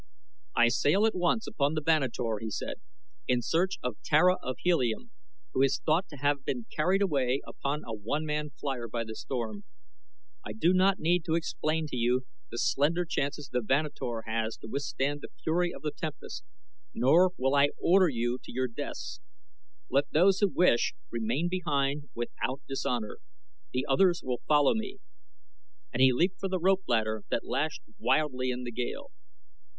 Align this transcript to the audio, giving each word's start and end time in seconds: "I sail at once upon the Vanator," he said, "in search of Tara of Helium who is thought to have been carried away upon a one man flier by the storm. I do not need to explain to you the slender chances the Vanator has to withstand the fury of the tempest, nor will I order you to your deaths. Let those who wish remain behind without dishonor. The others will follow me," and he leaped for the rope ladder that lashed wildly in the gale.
"I 0.55 0.69
sail 0.69 1.05
at 1.05 1.13
once 1.13 1.45
upon 1.45 1.75
the 1.75 1.81
Vanator," 1.83 2.37
he 2.41 2.49
said, 2.49 2.81
"in 3.27 3.43
search 3.43 3.77
of 3.83 3.97
Tara 4.03 4.37
of 4.41 4.55
Helium 4.63 5.11
who 5.53 5.61
is 5.61 5.77
thought 5.77 6.07
to 6.09 6.17
have 6.17 6.43
been 6.43 6.65
carried 6.75 7.03
away 7.03 7.41
upon 7.45 7.83
a 7.85 7.93
one 7.93 8.25
man 8.25 8.49
flier 8.49 8.87
by 8.87 9.03
the 9.03 9.13
storm. 9.13 9.63
I 10.43 10.53
do 10.53 10.73
not 10.73 10.97
need 10.97 11.23
to 11.25 11.35
explain 11.35 11.85
to 11.85 11.95
you 11.95 12.25
the 12.49 12.57
slender 12.57 13.05
chances 13.05 13.47
the 13.49 13.59
Vanator 13.61 14.23
has 14.25 14.57
to 14.57 14.67
withstand 14.67 15.21
the 15.21 15.29
fury 15.43 15.71
of 15.71 15.83
the 15.83 15.91
tempest, 15.95 16.43
nor 16.95 17.33
will 17.37 17.53
I 17.53 17.69
order 17.79 18.09
you 18.09 18.39
to 18.43 18.51
your 18.51 18.67
deaths. 18.67 19.19
Let 19.87 20.09
those 20.09 20.39
who 20.39 20.49
wish 20.49 20.95
remain 21.11 21.47
behind 21.47 22.09
without 22.15 22.61
dishonor. 22.67 23.19
The 23.71 23.85
others 23.87 24.21
will 24.23 24.41
follow 24.47 24.73
me," 24.73 24.97
and 25.93 26.01
he 26.01 26.11
leaped 26.11 26.39
for 26.39 26.49
the 26.49 26.57
rope 26.57 26.85
ladder 26.87 27.21
that 27.29 27.45
lashed 27.45 27.83
wildly 27.99 28.49
in 28.49 28.63
the 28.63 28.71
gale. 28.71 29.11